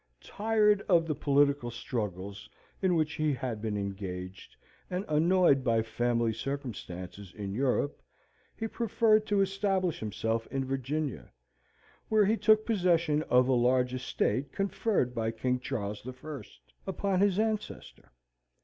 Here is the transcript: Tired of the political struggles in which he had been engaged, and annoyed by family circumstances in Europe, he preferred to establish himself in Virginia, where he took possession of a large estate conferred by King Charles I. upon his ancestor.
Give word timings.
Tired 0.23 0.81
of 0.89 1.05
the 1.05 1.13
political 1.13 1.69
struggles 1.69 2.49
in 2.81 2.95
which 2.95 3.13
he 3.13 3.33
had 3.35 3.61
been 3.61 3.77
engaged, 3.77 4.55
and 4.89 5.05
annoyed 5.07 5.63
by 5.63 5.83
family 5.83 6.33
circumstances 6.33 7.31
in 7.35 7.53
Europe, 7.53 8.01
he 8.57 8.67
preferred 8.67 9.27
to 9.27 9.41
establish 9.41 9.99
himself 9.99 10.47
in 10.47 10.65
Virginia, 10.65 11.31
where 12.09 12.25
he 12.25 12.35
took 12.35 12.65
possession 12.65 13.21
of 13.29 13.47
a 13.47 13.53
large 13.53 13.93
estate 13.93 14.51
conferred 14.51 15.13
by 15.13 15.29
King 15.29 15.59
Charles 15.59 16.01
I. 16.07 16.41
upon 16.87 17.19
his 17.21 17.37
ancestor. 17.37 18.11